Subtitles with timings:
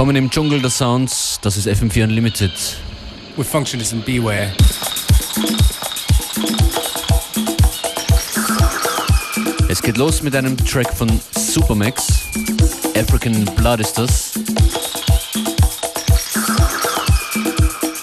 [0.00, 2.52] Willkommen im Dschungel der Sounds, das ist FM4 Unlimited.
[3.36, 4.50] With Functionist and Beware.
[9.68, 12.30] Es geht los mit einem Track von Supermax.
[12.96, 14.38] African Blood ist das.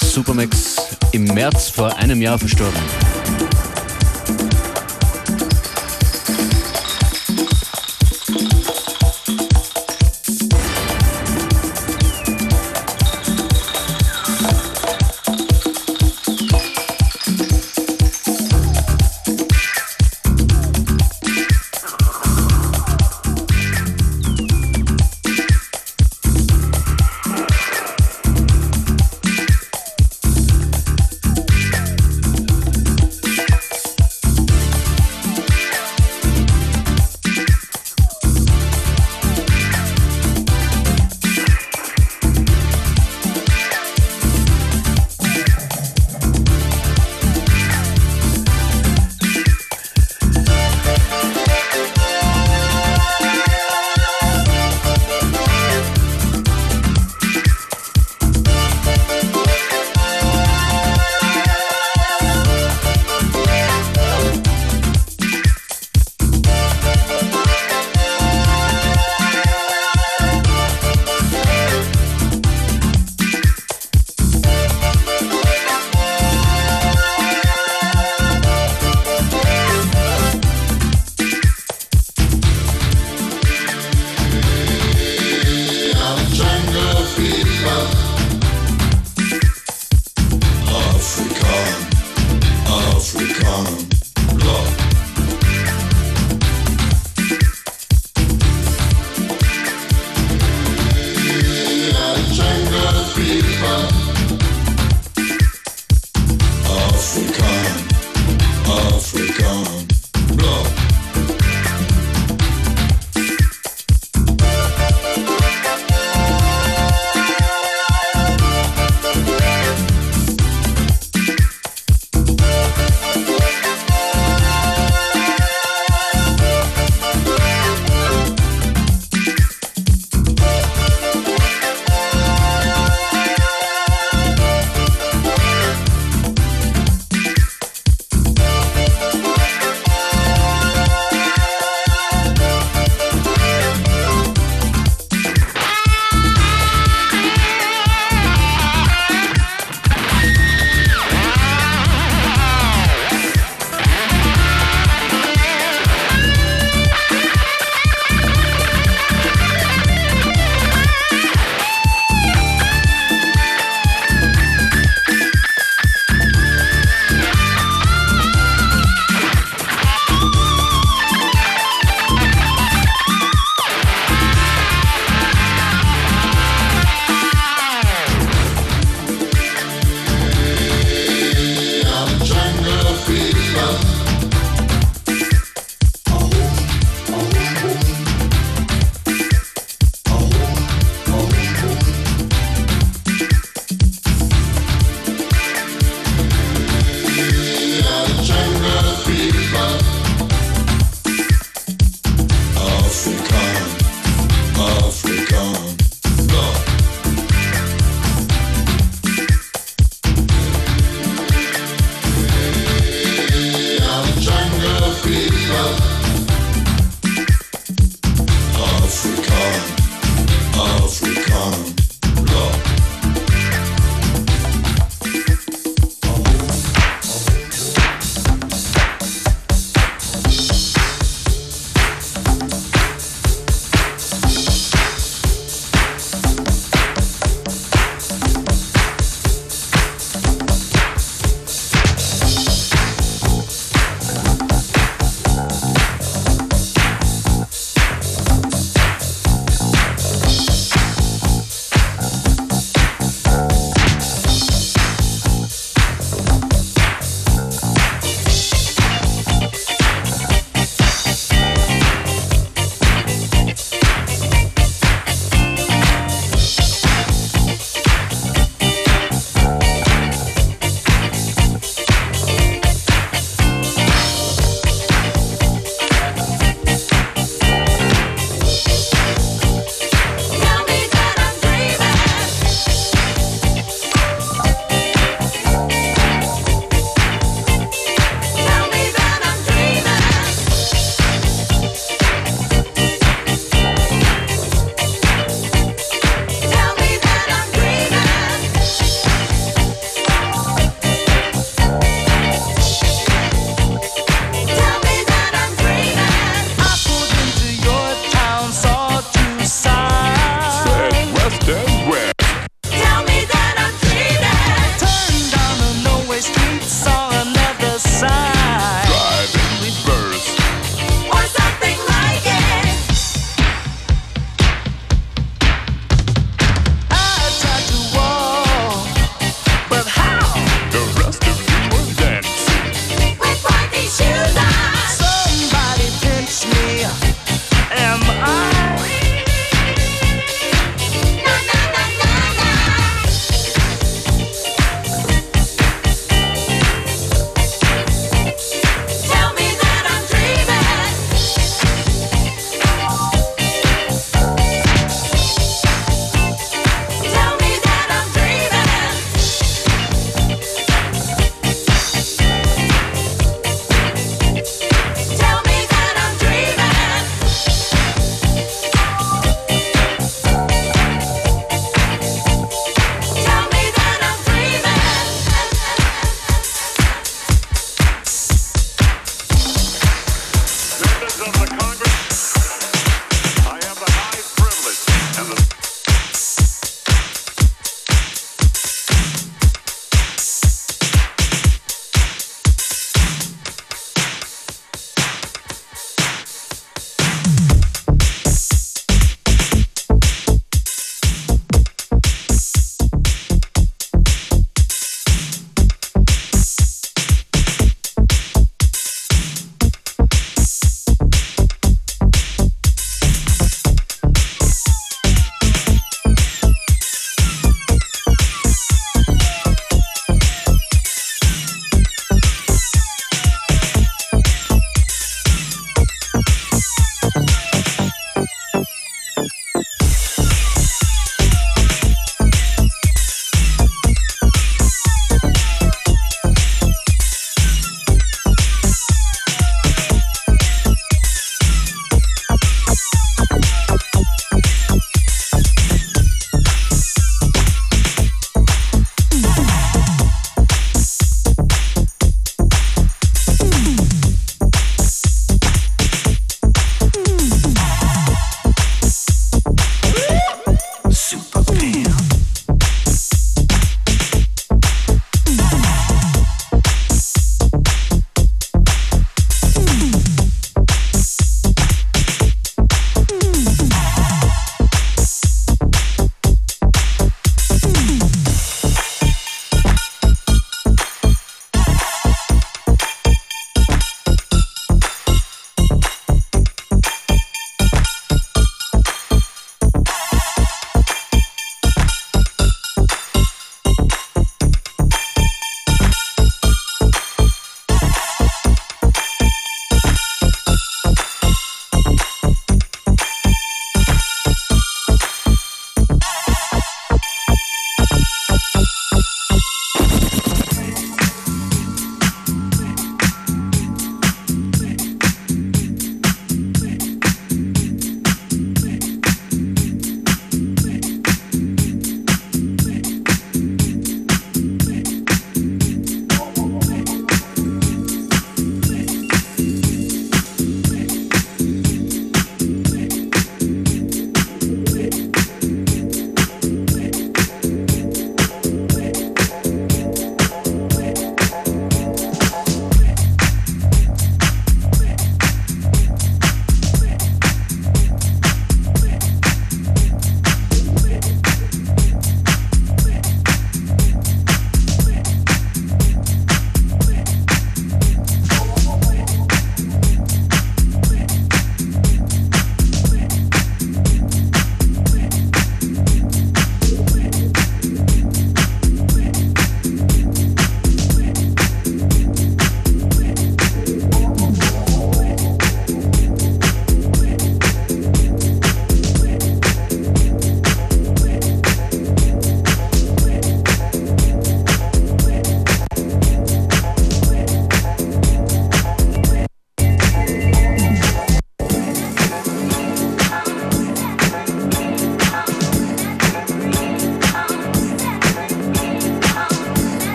[0.00, 3.03] Supermax im März vor einem Jahr verstorben.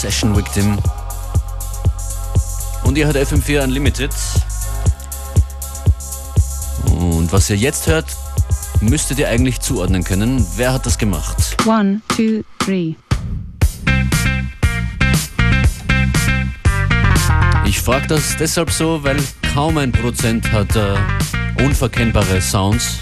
[0.00, 0.78] Session Victim.
[2.84, 4.10] Und ihr hört FM4 Unlimited.
[6.86, 8.06] Und was ihr jetzt hört,
[8.80, 10.46] müsstet ihr eigentlich zuordnen können.
[10.56, 11.36] Wer hat das gemacht?
[11.66, 12.94] One, two, three.
[17.66, 19.18] Ich frage das deshalb so, weil
[19.52, 20.96] kaum ein Produzent hat äh,
[21.62, 23.00] unverkennbare Sounds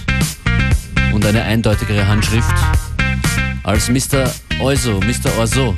[1.14, 2.54] und eine eindeutigere Handschrift
[3.62, 4.28] als Mr.
[4.60, 5.38] Oizo, Mr.
[5.38, 5.76] Orso.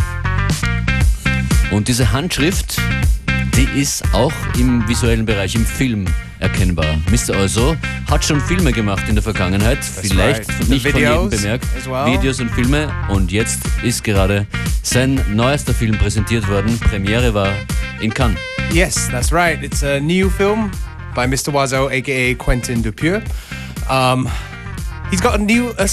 [1.70, 2.80] Und diese Handschrift,
[3.56, 6.06] die ist auch im visuellen Bereich, im Film
[6.40, 6.96] erkennbar.
[7.10, 7.38] Mr.
[7.38, 7.76] Oizo
[8.10, 10.68] hat schon Filme gemacht in der Vergangenheit, That's vielleicht right.
[10.68, 11.66] nicht von jedem bemerkt.
[11.86, 12.06] Well.
[12.06, 12.92] Videos und Filme.
[13.08, 14.46] Und jetzt ist gerade
[14.82, 16.78] sein neuester Film präsentiert worden.
[16.80, 17.52] Premiere war
[18.00, 18.38] in Cannes.
[18.72, 19.62] Yes, that's right.
[19.62, 20.72] It's a new film
[21.14, 21.54] by Mr.
[21.54, 23.22] Oizo, aka Quentin Dupieux.
[23.88, 24.28] Um,
[25.10, 25.88] He's got a new, uh,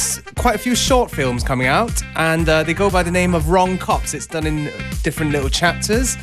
[0.47, 3.49] quite a few short films coming out, and uh, they go by the name of
[3.49, 4.13] Wrong Cops.
[4.13, 4.71] It's done in
[5.03, 6.15] different little chapters.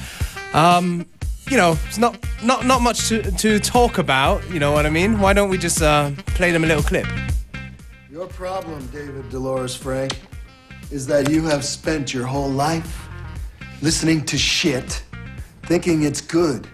[0.54, 1.04] Um,
[1.50, 4.42] you know, it's not not not much to, to talk about.
[4.48, 5.20] You know what I mean?
[5.20, 7.06] Why don't we just uh, play them a little clip?
[8.10, 10.08] Your problem, David Dolores Frey,
[10.90, 13.06] is that you have spent your whole life
[13.82, 15.04] listening to shit,
[15.64, 16.66] thinking it's good.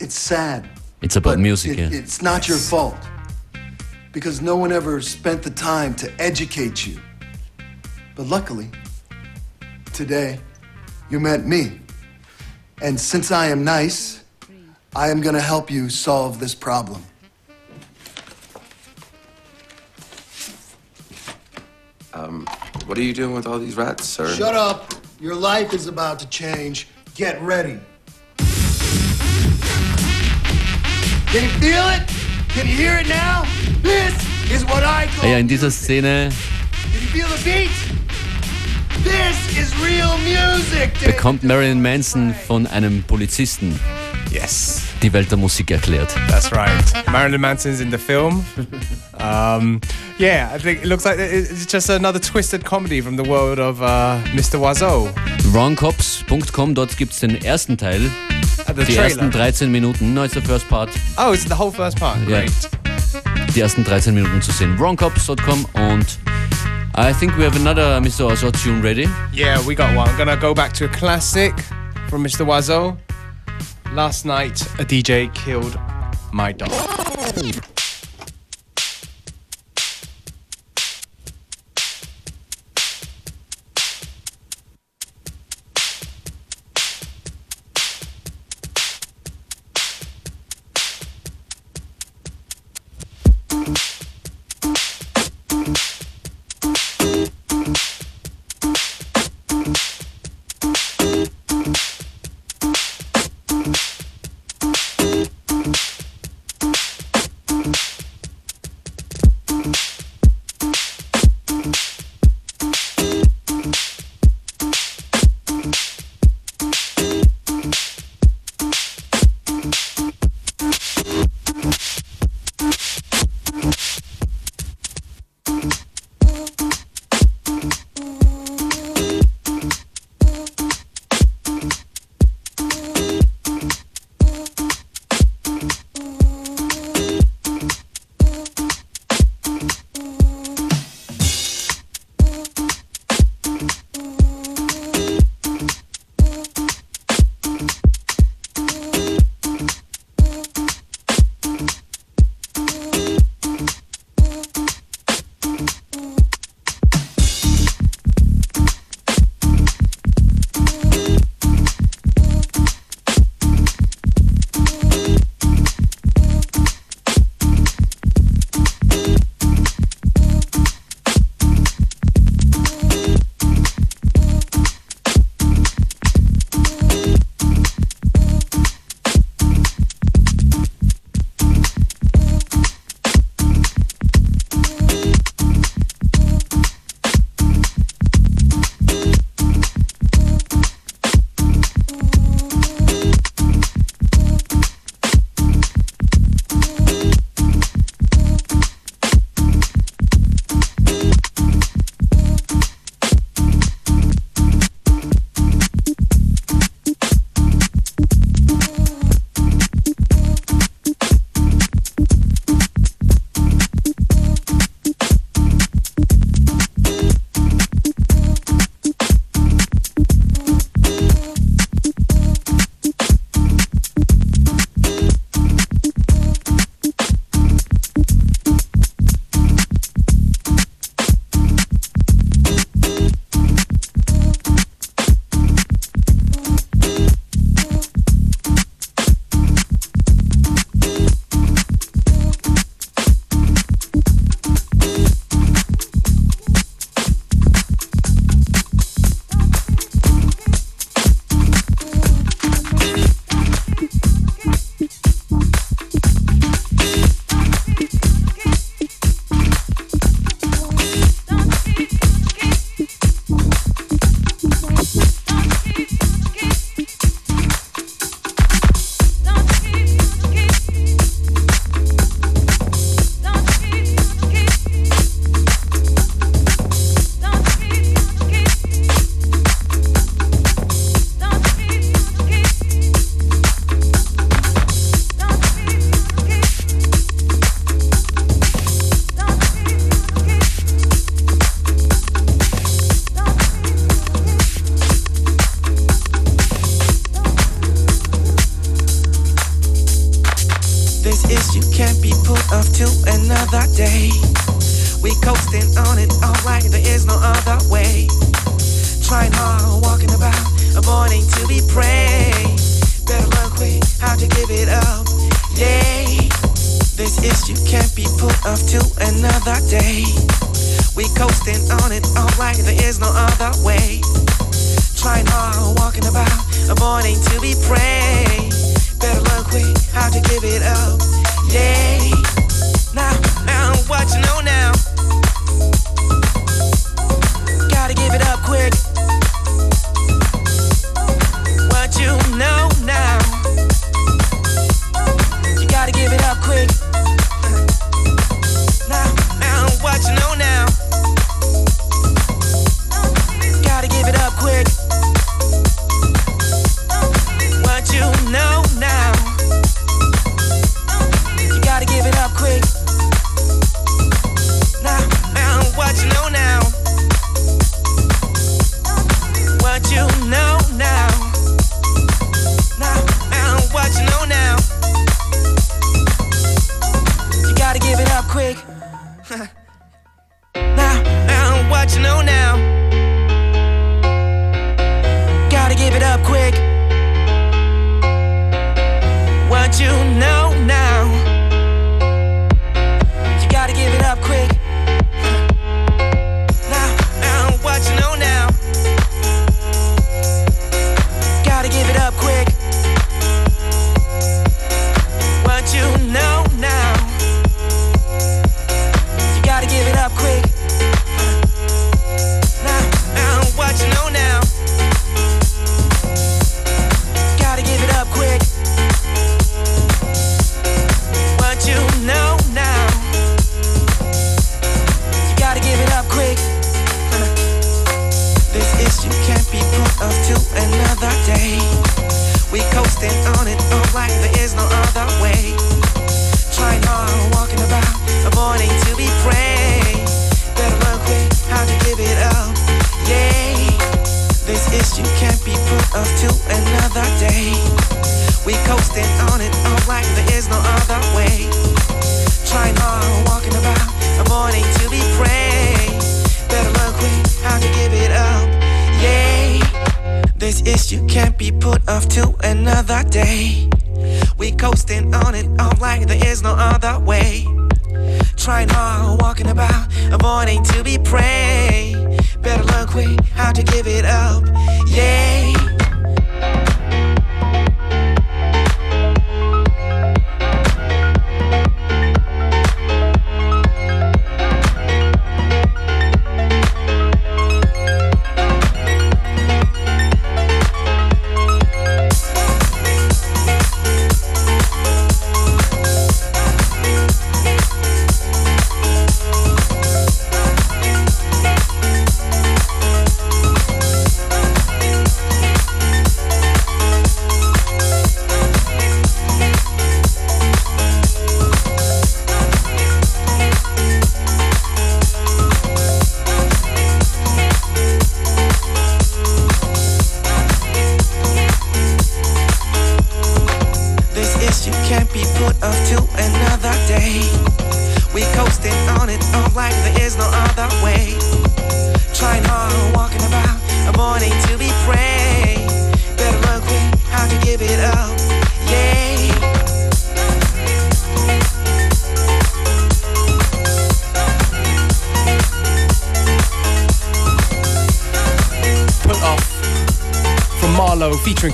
[0.00, 0.70] It's sad.
[1.02, 1.72] It's about music.
[1.72, 1.98] It, yeah.
[1.98, 2.48] It's not yes.
[2.48, 3.17] your fault.
[4.12, 7.00] Because no one ever spent the time to educate you.
[8.14, 8.70] But luckily,
[9.92, 10.40] today,
[11.10, 11.80] you met me.
[12.80, 14.24] And since I am nice,
[14.94, 17.04] I am gonna help you solve this problem.
[22.14, 22.46] Um,
[22.86, 24.28] what are you doing with all these rats, sir?
[24.34, 24.92] Shut up!
[25.20, 26.88] Your life is about to change.
[27.14, 27.78] Get ready.
[31.26, 32.08] Can you feel it?
[32.48, 33.57] Can you hear it now?
[33.82, 35.08] This is what I.
[35.28, 36.30] Ja, in dieser Szene
[36.92, 37.70] Can you feel the beat?
[39.04, 40.92] This is real music.
[41.04, 43.78] Bekommt Marilyn Manson von einem Polizisten
[44.30, 46.14] Yes, die Welt der Musik erklärt.
[46.28, 46.70] that's right.
[47.10, 48.44] Marilyn Manson's in the film.
[49.20, 49.80] Um,
[50.20, 53.82] yeah, I think it looks like it's just another twisted comedy from the world of
[53.82, 54.60] uh, Mr.
[54.60, 55.08] Oizo.
[55.52, 58.00] Wrongcops.com, dort gibt es den ersten Teil,
[58.68, 59.02] Uh, die trailer.
[59.02, 62.16] ersten 13 Minuten, no, it's the first part, Oh, it's the whole first part.
[62.28, 62.44] Yeah.
[63.54, 64.78] Die ersten 13 Minuten zu sehen.
[64.78, 66.18] Wrongcops.com und
[66.96, 68.26] I think we have another Mr.
[68.26, 69.08] Oizo tune ready.
[69.32, 70.08] Yeah, we got one.
[70.08, 71.54] I'm gonna go back to a classic
[72.08, 72.46] from Mr.
[72.46, 72.96] Oizo.
[73.94, 75.78] Last night, a DJ killed
[76.32, 76.70] my dog.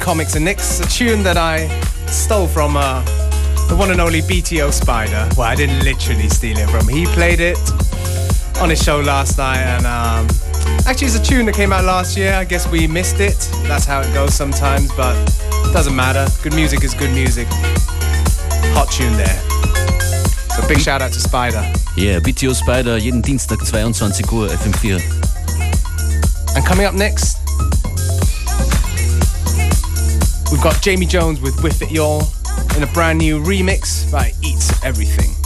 [0.04, 1.66] Comics and Nicks, a tune that I
[2.08, 3.02] stole from uh,
[3.70, 5.26] the one and only BTO Spider.
[5.34, 7.56] Well, I didn't literally steal it from He played it
[8.60, 10.28] on his show last night, and um,
[10.86, 12.34] actually, it's a tune that came out last year.
[12.34, 13.48] I guess we missed it.
[13.66, 15.16] That's how it goes sometimes, but
[15.66, 16.26] it doesn't matter.
[16.42, 17.48] Good music is good music.
[18.76, 19.40] Hot tune there.
[20.50, 21.62] So big shout out to Spider.
[21.96, 25.00] Yeah, BTO Spider, jeden Dienstag 22 Uhr, FM4.
[26.56, 27.33] And coming up next,
[30.54, 32.22] We've got Jamie Jones with Whiff It Y'all
[32.76, 35.43] in a brand new remix by Eat Everything.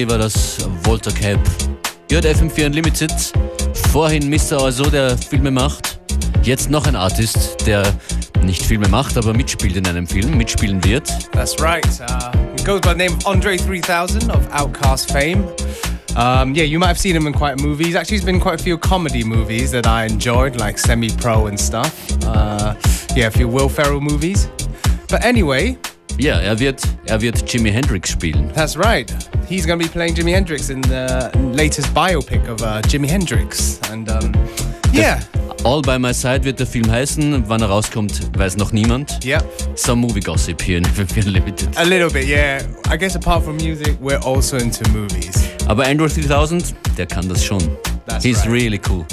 [0.00, 1.38] Boogie war das Walter Cap.
[2.10, 3.12] Hört FM4 Unlimited.
[3.92, 4.58] Vorhin Mr.
[4.58, 6.00] Also, der Filme macht.
[6.42, 7.82] Jetzt noch ein Artist, der
[8.42, 11.06] nicht Filme macht, aber mitspielt in einem Film, mitspielen wird.
[11.32, 11.84] That's right.
[12.00, 15.44] Uh, he goes by the name of Andre 3000 of Outcast fame.
[16.16, 17.94] Um, yeah, you might have seen him in quite a movies.
[17.94, 21.46] Actually, he's been in quite a few comedy movies that I enjoyed, like Semi Pro
[21.46, 21.92] and stuff.
[22.24, 22.74] Uh,
[23.14, 24.48] yeah, a few Will Ferrell movies.
[25.08, 25.76] But anyway,
[26.18, 28.50] Ja, er wird, er wird Jimi Hendrix spielen.
[28.54, 29.10] that's right.
[29.50, 33.80] He's going to be playing Jimi Hendrix in the latest biopic of uh, Jimi Hendrix.
[33.90, 34.32] And um,
[34.92, 35.20] yeah,
[35.64, 37.48] All by My Side wird der Film heißen.
[37.48, 39.18] Wann er rauskommt, weiß noch niemand.
[39.24, 39.42] yeah,
[39.74, 41.68] Some Movie Gossip hier in FM4 Unlimited.
[41.76, 42.62] a little bit, yeah.
[42.88, 45.48] I guess apart from music, we're also into movies.
[45.66, 47.60] Aber Andre 3000, der kann das schon.
[48.06, 48.52] That's He's right.
[48.52, 49.04] really cool.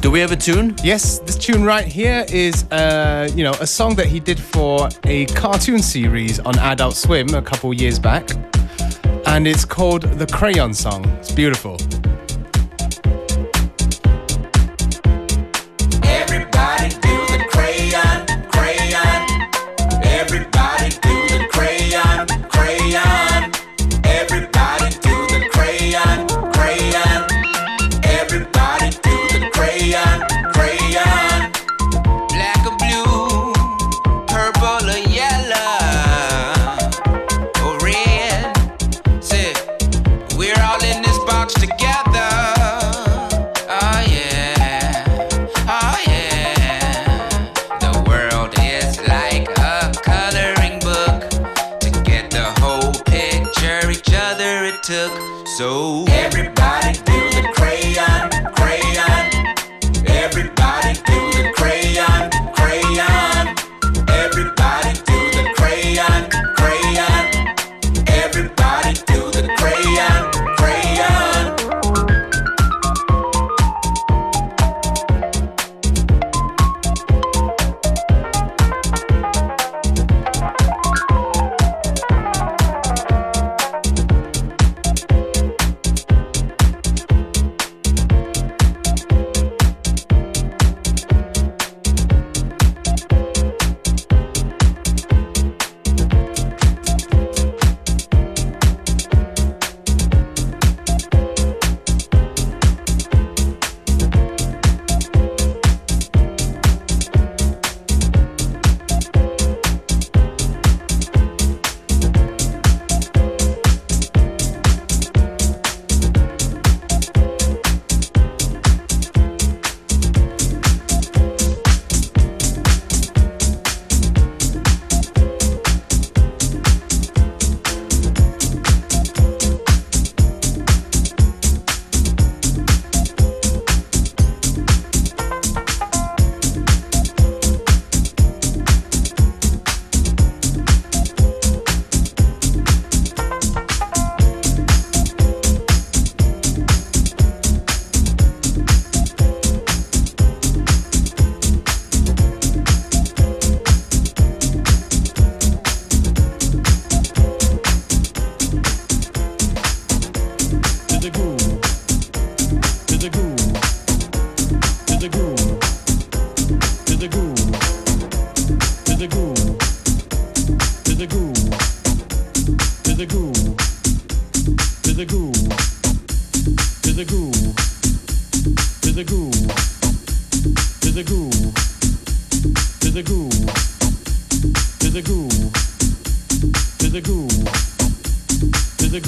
[0.00, 0.76] Do we have a tune?
[0.84, 4.88] Yes, this tune right here is, uh, you know, a song that he did for
[5.06, 8.30] a cartoon series on Adult Swim a couple years back,
[9.28, 11.04] and it's called the Crayon Song.
[11.20, 11.76] It's beautiful.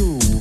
[0.00, 0.40] To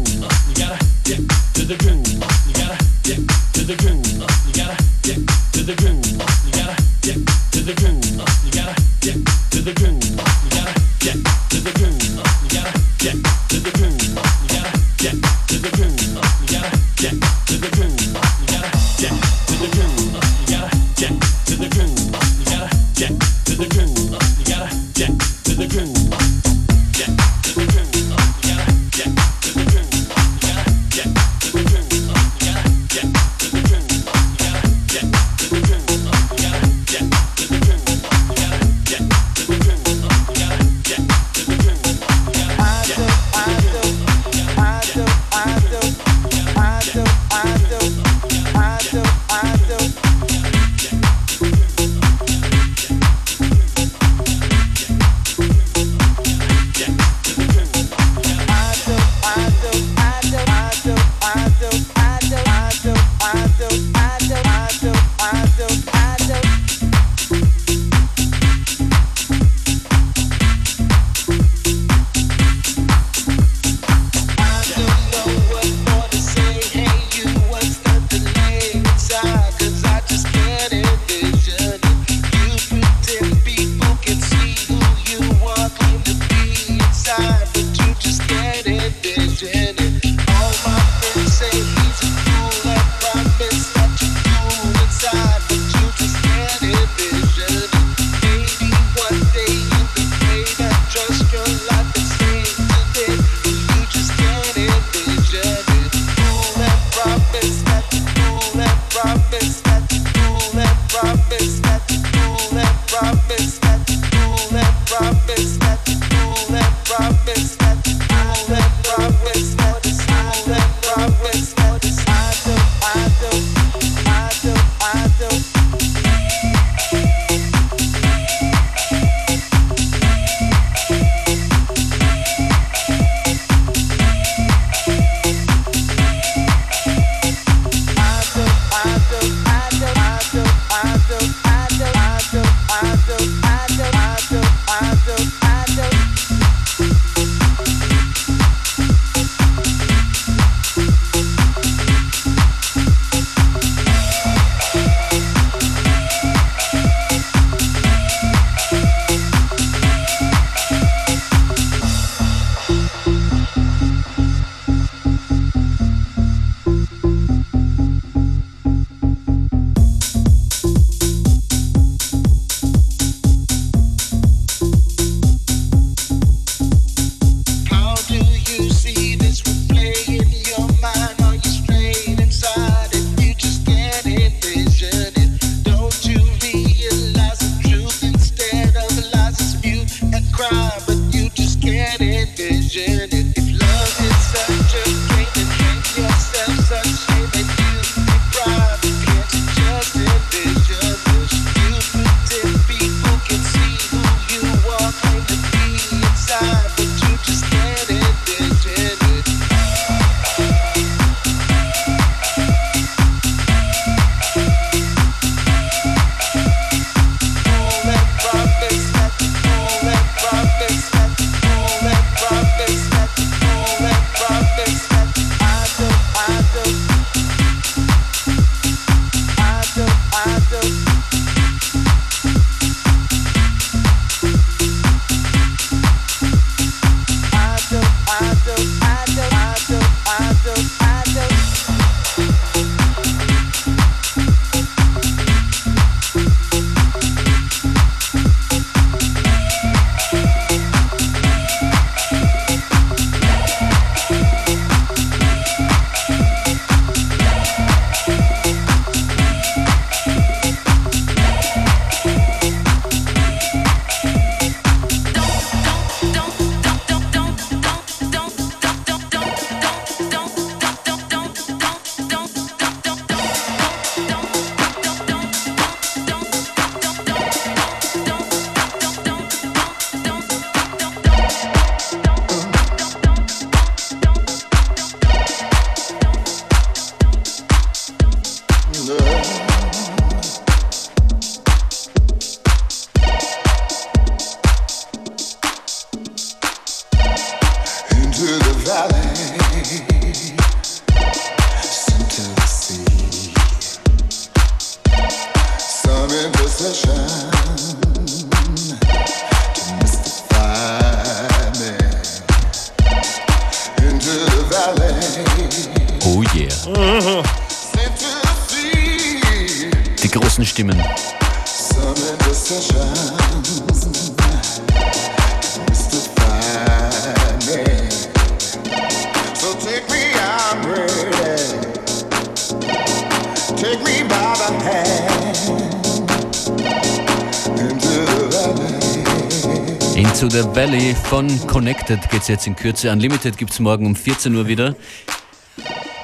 [341.47, 342.91] Connected geht's jetzt in Kürze.
[342.91, 344.75] Unlimited gibt's morgen um 14 Uhr wieder.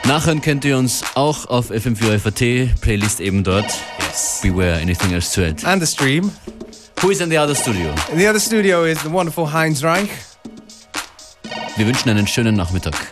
[0.06, 3.66] Nachhören könnt ihr uns auch auf FM4FAT, Playlist eben dort.
[4.00, 4.40] Yes.
[4.42, 5.66] Beware, anything else to add.
[5.66, 6.32] And the stream.
[7.02, 7.94] Who is in the other studio?
[8.12, 10.10] In the other studio is the wonderful Heinz Reich.
[11.76, 13.07] Wir wünschen einen schönen Nachmittag.